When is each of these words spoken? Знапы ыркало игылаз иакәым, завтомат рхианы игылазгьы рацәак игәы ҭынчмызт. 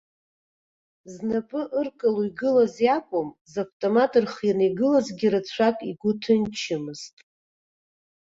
Знапы 1.13 1.61
ыркало 1.79 2.21
игылаз 2.27 2.75
иакәым, 2.85 3.29
завтомат 3.53 4.13
рхианы 4.23 4.65
игылазгьы 4.69 5.27
рацәак 5.33 5.77
игәы 5.89 6.11
ҭынчмызт. 6.21 7.15